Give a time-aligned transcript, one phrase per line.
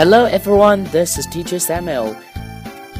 [0.00, 2.16] Hello everyone, this is Teacher Samuel.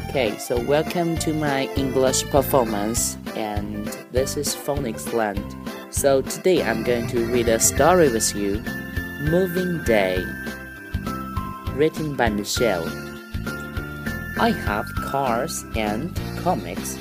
[0.09, 5.43] Okay, so welcome to my English performance and this is Phonics Land.
[5.89, 8.63] So today I'm going to read a story with you,
[9.31, 10.23] Moving Day,
[11.73, 12.85] written by Michelle.
[14.39, 16.99] I have cars and comics.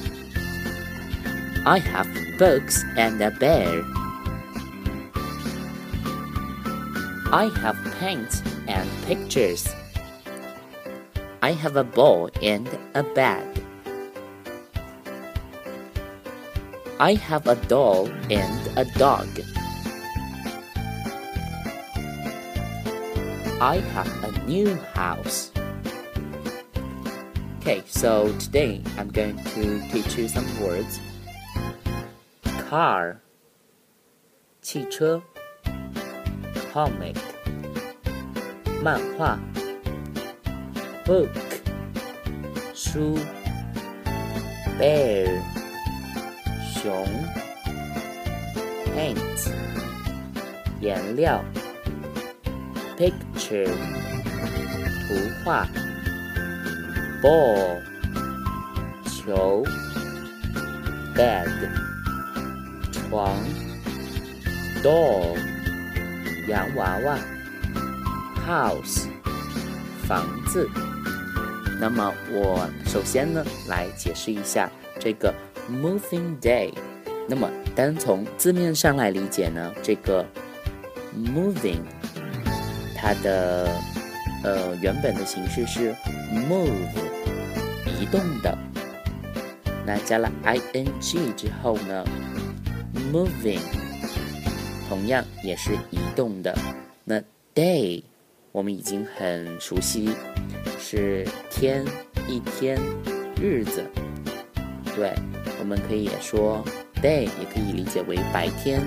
[1.66, 2.08] I have
[2.38, 3.82] books and a bear.
[7.32, 9.68] I have paint and pictures.
[11.41, 13.63] I have a ball and a bag.
[16.99, 19.27] I have a doll and a dog.
[23.61, 25.51] I have a new house.
[27.59, 30.99] Okay, so today I'm going to teach you some words.
[32.69, 33.17] Car
[34.61, 35.21] 汽车
[36.73, 37.15] comic
[38.81, 39.39] 漫画
[41.09, 41.29] book
[42.73, 43.17] 书
[44.79, 45.27] bear
[46.73, 47.05] 熊
[48.95, 49.49] paint
[50.81, 51.43] 颜料
[52.97, 53.65] picture
[55.07, 55.67] 图画
[57.21, 57.81] ball
[59.05, 59.63] 球
[61.15, 61.49] bed
[62.91, 63.37] 床
[64.83, 65.35] doll
[66.47, 67.17] 洋娃娃，
[68.45, 69.07] house
[70.07, 70.88] 房子。
[71.80, 75.34] 那么我首先呢来解释一下这个
[75.70, 76.70] moving day。
[77.26, 80.26] 那么单从字面上来理解呢，这个
[81.16, 81.80] moving
[82.94, 83.72] 它的
[84.44, 85.94] 呃原本的形式是
[86.30, 86.70] move
[87.98, 88.56] 移动的。
[89.86, 92.04] 那加了 ing 之后呢
[93.12, 93.60] ，moving。
[94.88, 96.52] 同样也是移动的。
[97.04, 97.22] 那
[97.54, 98.02] day
[98.52, 100.10] 我们已经很熟悉，
[100.78, 101.84] 是天、
[102.28, 102.78] 一天、
[103.40, 103.84] 日子。
[104.96, 105.14] 对，
[105.60, 106.64] 我们可以也说
[107.00, 108.82] day，也可以理解为白天。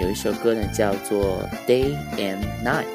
[0.00, 2.86] 有一首歌呢，叫做 Day and Night。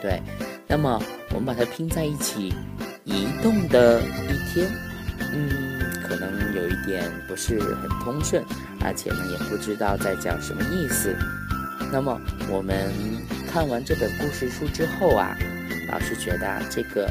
[0.00, 0.22] 对，
[0.66, 2.54] 那么我们把它拼在一起，
[3.04, 4.68] 移动的一天。
[5.32, 5.72] 嗯。
[6.06, 8.44] 可能有一点不是很通顺，
[8.82, 11.16] 而且呢也不知道在讲什么意思。
[11.90, 12.92] 那么我们
[13.54, 15.38] 看完这本故事书之后啊，
[15.88, 17.08] 老师觉得这个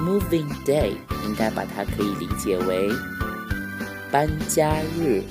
[0.00, 0.94] Moving Day
[1.24, 2.90] 应该把它可以理解为
[4.10, 5.22] 搬家日，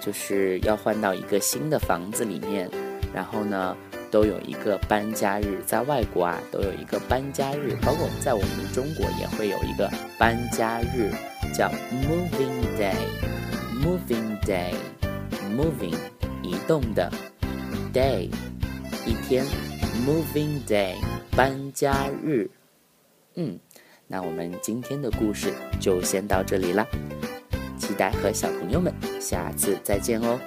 [0.00, 2.68] 就是要换到一个新的房子里面，
[3.14, 3.76] 然后呢
[4.10, 11.12] 都有一个搬家日，在外国啊都有一个搬家日，包括在我们中国也会有一个搬家日。
[11.54, 15.94] 叫 moving day，moving day，moving
[16.42, 17.08] 移动的
[17.94, 18.28] day
[19.06, 19.46] 一天
[20.04, 20.96] ，moving day
[21.36, 22.50] 搬家日。
[23.36, 23.58] 嗯，
[24.08, 26.84] 那我们今天的故事就先到这里啦，
[27.78, 30.38] 期待和小朋友们下次再见哦。